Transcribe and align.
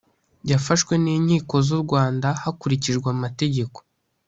yafashwe 0.51 0.93
n 1.03 1.05
inkiko 1.15 1.55
z 1.65 1.67
u 1.77 1.79
rwanda 1.83 2.27
hakurikijwe 2.43 3.07
amategeko 3.15 3.77